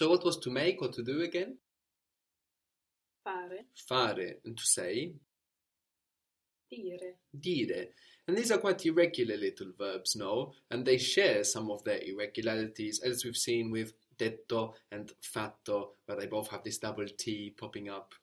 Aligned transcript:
So 0.00 0.08
what 0.08 0.24
was 0.24 0.38
to 0.38 0.50
make 0.50 0.80
or 0.80 0.88
to 0.88 1.02
do 1.02 1.20
again? 1.20 1.58
Fare. 3.22 3.66
Fare. 3.86 4.36
And 4.46 4.56
to 4.56 4.64
say? 4.64 5.12
Dire. 6.72 7.16
Dire. 7.38 7.88
And 8.26 8.34
these 8.34 8.50
are 8.50 8.56
quite 8.56 8.86
irregular 8.86 9.36
little 9.36 9.72
verbs, 9.78 10.16
no? 10.16 10.54
And 10.70 10.86
they 10.86 10.96
share 10.96 11.44
some 11.44 11.70
of 11.70 11.84
their 11.84 11.98
irregularities, 11.98 13.00
as 13.00 13.26
we've 13.26 13.36
seen 13.36 13.70
with 13.70 13.92
detto 14.18 14.72
and 14.90 15.12
fatto, 15.20 15.90
where 16.06 16.16
they 16.16 16.28
both 16.28 16.48
have 16.48 16.64
this 16.64 16.78
double 16.78 17.08
T 17.18 17.54
popping 17.60 17.90
up. 17.90 18.14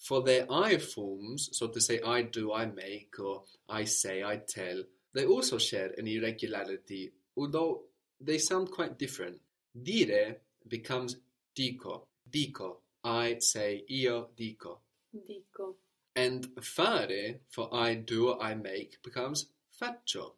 For 0.00 0.24
their 0.24 0.52
I 0.52 0.78
forms, 0.78 1.50
so 1.52 1.68
to 1.68 1.80
say 1.80 2.00
I 2.04 2.22
do, 2.22 2.52
I 2.52 2.66
make, 2.66 3.14
or 3.20 3.44
I 3.68 3.84
say, 3.84 4.24
I 4.24 4.38
tell, 4.38 4.82
they 5.14 5.24
also 5.24 5.58
share 5.58 5.92
an 5.96 6.08
irregularity, 6.08 7.12
although 7.36 7.82
they 8.20 8.38
sound 8.38 8.72
quite 8.72 8.98
different. 8.98 9.38
Dire 9.80 10.38
becomes 10.68 11.16
dico, 11.54 12.08
dico, 12.28 12.82
I 13.04 13.38
say, 13.38 13.84
io 13.90 14.30
dico. 14.36 14.80
Dico. 15.12 15.76
And 16.14 16.46
fare, 16.60 17.40
for 17.48 17.68
I 17.74 17.94
do, 17.94 18.38
I 18.38 18.54
make, 18.54 19.02
becomes 19.02 19.46
faccio. 19.80 20.34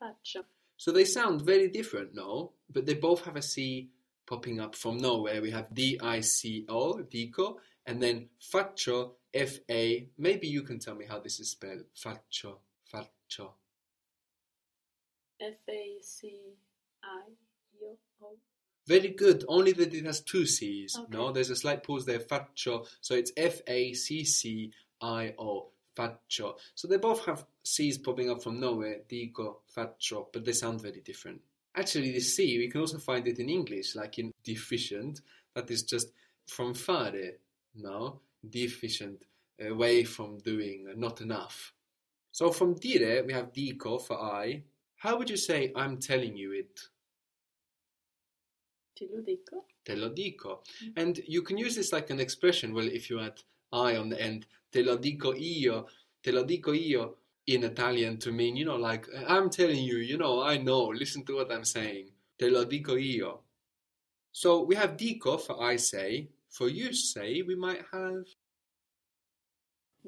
Faccio. 0.00 0.44
So 0.76 0.92
they 0.92 1.04
sound 1.04 1.42
very 1.42 1.68
different, 1.68 2.14
no? 2.14 2.52
But 2.70 2.84
they 2.84 2.94
both 2.94 3.24
have 3.24 3.36
a 3.36 3.42
C 3.42 3.88
popping 4.26 4.60
up 4.60 4.74
from 4.74 4.98
nowhere. 4.98 5.40
We 5.40 5.50
have 5.52 5.72
D-I-C-O, 5.72 7.00
dico, 7.02 7.60
and 7.86 8.02
then 8.02 8.28
faccio, 8.52 9.12
F-A. 9.32 10.08
Maybe 10.18 10.48
you 10.48 10.62
can 10.62 10.78
tell 10.78 10.94
me 10.94 11.06
how 11.06 11.18
this 11.20 11.40
is 11.40 11.50
spelled. 11.50 11.84
Faccio, 11.94 12.58
faccio. 12.92 13.52
F-A-C-I-O. 15.40 16.55
Very 18.86 19.08
good, 19.08 19.44
only 19.48 19.72
that 19.72 19.94
it 19.94 20.04
has 20.06 20.20
two 20.20 20.46
C's. 20.46 20.96
Okay. 20.96 21.08
No, 21.10 21.32
there's 21.32 21.50
a 21.50 21.56
slight 21.56 21.82
pause 21.82 22.06
there, 22.06 22.20
faccio. 22.20 22.86
So 23.00 23.14
it's 23.14 23.32
F 23.36 23.60
A 23.66 23.92
C 23.94 24.24
C 24.24 24.72
I 25.00 25.34
O, 25.38 25.70
faccio. 25.96 26.54
So 26.74 26.86
they 26.86 26.96
both 26.96 27.24
have 27.26 27.44
C's 27.64 27.98
popping 27.98 28.30
up 28.30 28.42
from 28.42 28.60
nowhere, 28.60 29.00
dico, 29.08 29.58
faccio, 29.76 30.26
but 30.32 30.44
they 30.44 30.52
sound 30.52 30.80
very 30.80 31.00
different. 31.00 31.40
Actually, 31.74 32.12
the 32.12 32.20
C, 32.20 32.58
we 32.58 32.68
can 32.68 32.80
also 32.80 32.98
find 32.98 33.26
it 33.26 33.38
in 33.38 33.48
English, 33.48 33.96
like 33.96 34.18
in 34.18 34.32
deficient, 34.44 35.20
that 35.54 35.70
is 35.70 35.82
just 35.82 36.12
from 36.46 36.72
fare, 36.72 37.32
no? 37.74 38.20
Deficient, 38.48 39.24
uh, 39.60 39.68
away 39.68 40.04
from 40.04 40.38
doing, 40.38 40.86
not 40.96 41.20
enough. 41.20 41.72
So 42.30 42.52
from 42.52 42.74
dire, 42.74 43.24
we 43.26 43.32
have 43.32 43.52
dico 43.52 43.98
for 43.98 44.18
I. 44.18 44.62
How 44.96 45.18
would 45.18 45.28
you 45.28 45.36
say 45.36 45.72
I'm 45.74 45.98
telling 45.98 46.36
you 46.36 46.52
it? 46.52 46.80
Te 48.96 49.06
lo 49.12 49.20
dico. 49.22 49.66
te 49.84 49.94
lo 49.94 50.08
dico. 50.08 50.62
And 50.96 51.20
you 51.28 51.42
can 51.42 51.58
use 51.58 51.74
this 51.76 51.92
like 51.92 52.10
an 52.10 52.18
expression. 52.18 52.72
Well, 52.72 52.88
if 52.88 53.10
you 53.10 53.20
add 53.20 53.42
I 53.72 53.96
on 53.96 54.08
the 54.08 54.20
end, 54.20 54.46
te 54.72 54.82
lo 54.82 54.96
dico 54.96 55.34
io, 55.36 55.86
te 56.22 56.32
lo 56.32 56.44
dico 56.44 56.72
io 56.72 57.16
in 57.46 57.62
Italian 57.64 58.16
to 58.18 58.32
mean, 58.32 58.56
you 58.56 58.64
know, 58.64 58.76
like, 58.76 59.06
I'm 59.28 59.50
telling 59.50 59.84
you, 59.84 59.98
you 59.98 60.16
know, 60.16 60.42
I 60.42 60.56
know, 60.56 60.86
listen 60.86 61.24
to 61.26 61.36
what 61.36 61.52
I'm 61.52 61.64
saying. 61.64 62.10
Te 62.38 62.48
lo 62.50 62.64
dico 62.64 62.94
io. 62.96 63.42
So 64.32 64.62
we 64.62 64.74
have 64.76 64.96
dico 64.96 65.36
for 65.36 65.62
I 65.62 65.76
say. 65.76 66.28
For 66.48 66.68
you 66.68 66.92
say, 66.94 67.42
we 67.42 67.54
might 67.54 67.82
have 67.92 68.24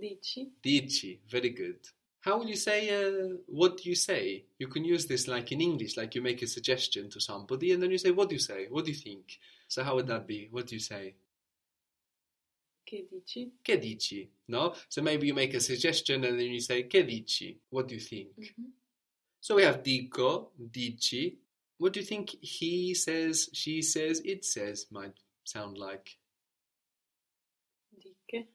Dici. 0.00 0.48
dici. 0.62 1.20
Very 1.28 1.50
good. 1.50 1.78
How 2.20 2.38
will 2.38 2.48
you 2.48 2.56
say, 2.56 2.88
uh, 2.90 3.36
what 3.46 3.78
do 3.78 3.88
you 3.88 3.94
say? 3.94 4.44
You 4.58 4.66
can 4.68 4.84
use 4.84 5.06
this 5.06 5.28
like 5.28 5.52
in 5.52 5.60
English, 5.60 5.96
like 5.96 6.14
you 6.14 6.22
make 6.22 6.42
a 6.42 6.46
suggestion 6.46 7.08
to 7.10 7.20
somebody 7.20 7.72
and 7.72 7.82
then 7.82 7.90
you 7.90 7.98
say, 7.98 8.10
what 8.10 8.28
do 8.28 8.34
you 8.34 8.40
say? 8.40 8.66
What 8.68 8.84
do 8.84 8.90
you 8.90 8.96
think? 8.96 9.38
So 9.68 9.84
how 9.84 9.94
would 9.94 10.08
that 10.08 10.26
be? 10.26 10.48
What 10.50 10.66
do 10.66 10.74
you 10.74 10.80
say? 10.80 11.14
Che 12.88 13.04
dici? 13.10 13.52
Che 13.62 13.76
dici? 13.76 14.28
No? 14.48 14.74
So 14.88 15.00
maybe 15.02 15.26
you 15.28 15.34
make 15.34 15.54
a 15.54 15.60
suggestion 15.60 16.24
and 16.24 16.38
then 16.38 16.46
you 16.46 16.60
say, 16.60 16.84
che 16.84 17.02
dici? 17.04 17.56
What 17.70 17.86
do 17.88 17.94
you 17.94 18.00
think? 18.00 18.28
Mhm. 18.36 18.72
So 19.40 19.54
we 19.54 19.62
have 19.62 19.82
dico, 19.82 20.50
dici. 20.58 21.36
What 21.78 21.92
do 21.92 22.00
you 22.00 22.06
think 22.06 22.30
he 22.40 22.94
says, 22.94 23.48
she 23.52 23.82
says, 23.82 24.20
it 24.24 24.44
says 24.44 24.86
might 24.90 25.14
sound 25.44 25.78
like? 25.78 26.16
Diche. 28.02 28.46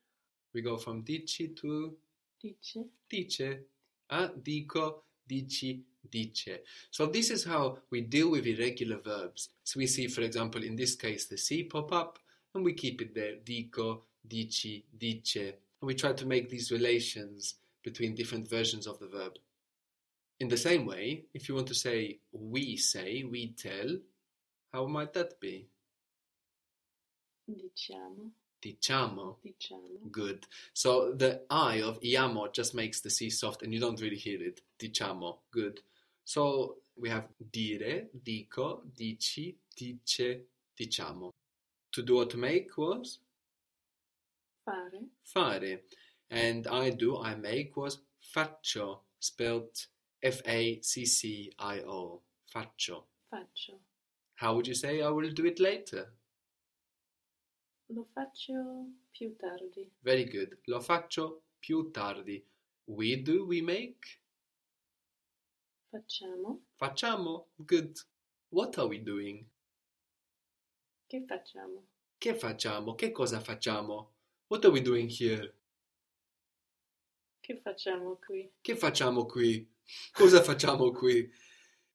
We 0.54 0.62
go 0.62 0.78
from 0.78 1.04
dici 1.04 1.48
to 1.62 1.96
Dice. 2.44 2.90
dice. 3.10 3.68
Ah, 4.10 4.28
dico, 4.28 5.06
dici, 5.26 5.82
dice. 6.10 6.60
So 6.92 7.06
this 7.06 7.30
is 7.30 7.46
how 7.46 7.78
we 7.90 8.02
deal 8.02 8.32
with 8.32 8.46
irregular 8.46 9.00
verbs. 9.00 9.50
So 9.64 9.80
we 9.80 9.88
see, 9.88 10.08
for 10.08 10.22
example, 10.22 10.62
in 10.62 10.76
this 10.76 10.96
case, 10.96 11.26
the 11.28 11.38
C 11.38 11.64
pop 11.64 11.94
up, 11.94 12.20
and 12.54 12.66
we 12.66 12.74
keep 12.74 13.02
it 13.02 13.16
there. 13.16 13.36
Dico, 13.44 14.04
dici, 14.28 14.84
dice. 14.98 15.54
And 15.80 15.88
we 15.88 15.96
try 15.96 16.12
to 16.12 16.26
make 16.26 16.50
these 16.50 16.70
relations 16.70 17.56
between 17.82 18.14
different 18.14 18.50
versions 18.50 18.88
of 18.88 19.00
the 19.00 19.08
verb. 19.08 19.38
In 20.42 20.50
the 20.50 20.58
same 20.58 20.86
way, 20.86 21.24
if 21.34 21.48
you 21.48 21.56
want 21.56 21.68
to 21.68 21.76
say 21.76 22.20
we 22.34 22.76
say, 22.76 23.24
we 23.24 23.54
tell, 23.54 23.98
how 24.74 24.86
might 24.88 25.14
that 25.14 25.40
be? 25.40 25.70
Diciamo. 27.48 28.32
Diciamo. 28.64 29.40
Diciamo. 29.44 30.10
Good. 30.10 30.48
So 30.74 31.14
the 31.14 31.42
I 31.50 31.82
of 31.82 32.00
iamo 32.02 32.50
just 32.54 32.74
makes 32.74 33.02
the 33.02 33.10
C 33.10 33.30
soft 33.30 33.62
and 33.62 33.74
you 33.74 33.80
don't 33.80 34.00
really 34.00 34.16
hear 34.16 34.42
it. 34.42 34.62
Diciamo. 34.80 35.40
Good. 35.52 35.82
So 36.24 36.78
we 36.96 37.10
have 37.10 37.28
dire, 37.52 38.08
dico, 38.24 38.84
dici, 38.96 39.58
dice, 39.76 40.46
diciamo. 40.80 41.32
To 41.92 42.02
do 42.02 42.20
or 42.20 42.26
to 42.26 42.38
make 42.38 42.78
was 42.78 43.20
Fare. 44.64 45.10
fare. 45.24 45.82
And 46.30 46.66
I 46.68 46.92
do, 46.92 47.18
I 47.18 47.36
make 47.36 47.76
was 47.76 48.00
faccio, 48.34 49.00
spelled 49.20 49.88
F 50.24 50.42
A 50.46 50.80
C 50.82 51.06
C 51.06 51.52
I 51.60 51.82
O. 51.82 52.22
Faccio. 52.50 53.04
Faccio. 53.30 53.80
How 54.36 54.56
would 54.56 54.68
you 54.68 54.74
say 54.74 55.02
I 55.02 55.10
will 55.10 55.30
do 55.32 55.46
it 55.46 55.60
later? 55.60 56.14
Lo 57.94 58.06
faccio 58.06 58.54
più 59.12 59.36
tardi. 59.36 59.88
Very 60.00 60.28
good. 60.28 60.60
Lo 60.64 60.82
faccio 60.82 61.44
più 61.60 61.92
tardi. 61.92 62.44
We 62.86 63.22
do, 63.22 63.46
we 63.46 63.62
make. 63.62 64.20
Facciamo. 65.90 66.66
Facciamo. 66.74 67.52
Good. 67.56 67.96
What 68.50 68.78
are 68.80 68.88
we 68.88 69.04
doing? 69.04 69.48
Che 71.06 71.24
facciamo? 71.28 71.88
Che 72.18 72.34
facciamo? 72.34 72.96
Che 72.96 73.12
cosa 73.12 73.40
facciamo? 73.40 74.16
What 74.48 74.66
are 74.66 74.74
we 74.74 74.82
doing 74.82 75.08
here? 75.12 75.56
Che 77.40 77.58
facciamo 77.58 78.18
qui? 78.18 78.54
Che 78.60 78.76
facciamo 78.76 79.28
qui? 79.28 79.72
Cosa 80.14 80.42
facciamo 80.42 80.92
qui? 80.92 81.32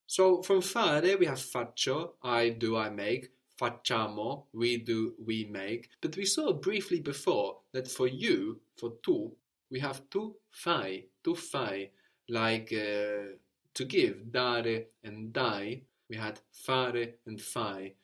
So 0.04 0.42
from 0.42 0.60
fare 0.60 1.14
we 1.14 1.26
have 1.26 1.40
faccio, 1.40 2.18
I 2.22 2.56
do, 2.56 2.76
I 2.76 2.90
make. 2.90 3.37
Facciamo, 3.58 4.44
we 4.52 4.78
do, 4.78 5.14
we 5.24 5.44
make. 5.50 5.88
But 6.00 6.16
we 6.16 6.24
saw 6.24 6.52
briefly 6.52 7.00
before 7.00 7.58
that 7.72 7.88
for 7.88 8.06
you, 8.06 8.60
for 8.76 8.92
tu, 9.02 9.32
we 9.70 9.80
have 9.80 10.08
tu 10.10 10.36
fai, 10.50 11.04
tu 11.24 11.34
fai, 11.34 11.90
like 12.28 12.72
uh, 12.72 13.34
to 13.74 13.84
give, 13.84 14.30
dare 14.30 14.84
and 15.02 15.32
dai. 15.32 15.82
We 16.08 16.16
had 16.16 16.40
fare 16.52 17.14
and 17.26 17.40
fai. 17.40 17.94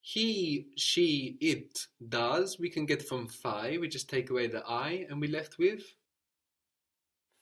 He, 0.00 0.68
she, 0.76 1.38
it 1.40 1.86
does. 2.08 2.58
We 2.58 2.68
can 2.68 2.84
get 2.84 3.02
from 3.08 3.26
fai. 3.26 3.78
We 3.80 3.88
just 3.88 4.10
take 4.10 4.28
away 4.30 4.48
the 4.48 4.62
I, 4.66 5.06
and 5.08 5.18
we 5.20 5.28
left 5.28 5.58
with 5.58 5.82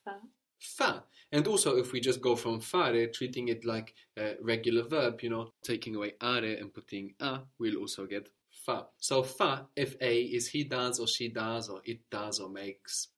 Fa. 0.04 0.20
Fa. 0.62 1.05
And 1.31 1.47
also, 1.47 1.77
if 1.77 1.93
we 1.93 2.00
just 2.00 2.21
go 2.21 2.37
from 2.37 2.61
fare, 2.61 3.06
treating 3.09 3.49
it 3.49 3.65
like 3.65 3.95
a 4.19 4.34
regular 4.41 4.83
verb, 4.83 5.23
you 5.23 5.31
know, 5.31 5.53
taking 5.62 5.97
away 5.97 6.12
are 6.21 6.39
and 6.39 6.73
putting 6.73 7.15
a, 7.21 7.41
we'll 7.59 7.77
also 7.77 8.06
get 8.06 8.28
fa. 8.50 8.86
So 8.98 9.22
fa, 9.22 9.66
fa, 9.77 9.97
is 10.03 10.48
he 10.48 10.65
does 10.65 11.01
or 11.01 11.07
she 11.07 11.28
does 11.28 11.69
or 11.69 11.81
it 11.84 12.01
does 12.10 12.39
or 12.39 12.48
makes. 12.48 13.09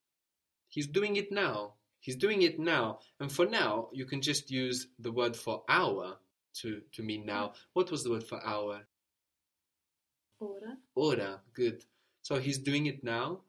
He's 0.68 0.86
doing 0.86 1.16
it 1.16 1.30
now. 1.30 1.74
He's 2.00 2.16
doing 2.16 2.42
it 2.42 2.58
now. 2.58 2.98
And 3.18 3.32
for 3.32 3.46
now, 3.46 3.88
you 3.92 4.04
can 4.04 4.20
just 4.20 4.50
use 4.50 4.88
the 4.98 5.12
word 5.12 5.34
for 5.36 5.62
hour 5.68 6.18
to, 6.60 6.82
to 6.92 7.02
mean 7.02 7.24
now. 7.26 7.54
What 7.72 7.90
was 7.90 8.04
the 8.04 8.10
word 8.10 8.24
for 8.24 8.44
hour? 8.44 8.82
Ora. 10.38 10.76
Ora. 10.94 11.40
Good. 11.54 11.84
So 12.22 12.38
he's 12.38 12.58
doing 12.58 12.86
it 12.86 13.02
now. 13.02 13.40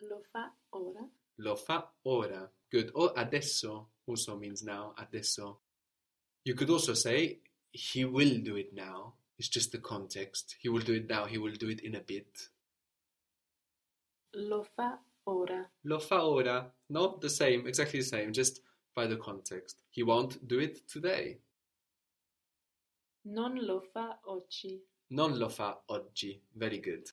Lo 0.00 0.22
fa 0.32 0.50
ora. 0.72 1.06
Lo 1.38 1.56
fa 1.56 1.88
ora. 2.04 2.50
Good. 2.70 2.90
Or 2.94 3.12
adesso 3.16 3.88
also 4.06 4.36
means 4.36 4.62
now. 4.62 4.94
Adesso. 4.98 5.60
You 6.44 6.54
could 6.54 6.70
also 6.70 6.94
say 6.94 7.40
he 7.70 8.04
will 8.04 8.38
do 8.40 8.56
it 8.56 8.74
now. 8.74 9.14
It's 9.38 9.48
just 9.48 9.72
the 9.72 9.78
context. 9.78 10.56
He 10.60 10.68
will 10.68 10.80
do 10.80 10.94
it 10.94 11.08
now. 11.08 11.26
He 11.26 11.38
will 11.38 11.54
do 11.54 11.68
it 11.68 11.80
in 11.80 11.94
a 11.94 12.00
bit. 12.00 12.48
Lo 14.34 14.64
fa 14.64 14.98
ora. 15.26 15.68
Lo 15.84 15.98
fa 15.98 16.20
ora. 16.22 16.72
No, 16.90 17.18
the 17.20 17.30
same. 17.30 17.66
Exactly 17.66 18.00
the 18.00 18.06
same. 18.06 18.32
Just 18.32 18.60
by 18.94 19.06
the 19.06 19.16
context. 19.16 19.82
He 19.90 20.02
won't 20.02 20.46
do 20.46 20.58
it 20.58 20.88
today. 20.88 21.38
Non 23.26 23.58
lo 23.64 23.80
fa 23.80 24.18
oggi. 24.26 24.80
Non 25.10 25.38
lo 25.38 25.48
fa 25.48 25.78
oggi. 25.88 26.42
Very 26.54 26.78
good. 26.78 27.08